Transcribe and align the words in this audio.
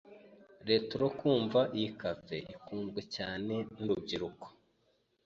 Retro 0.67 1.05
kumva 1.19 1.59
iyi 1.77 1.89
cafe 2.01 2.35
ikunzwe 2.55 3.01
cyane 3.15 3.53
nurubyiruko. 3.75 4.45